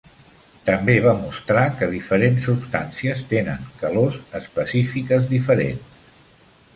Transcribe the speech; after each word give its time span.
També 0.67 0.93
va 1.07 1.11
mostrar 1.17 1.65
que 1.81 1.89
diferents 1.91 2.47
substàncies 2.49 3.21
tenen 3.35 3.67
calors 3.83 4.17
específiques 4.41 5.29
diferents. 5.35 6.09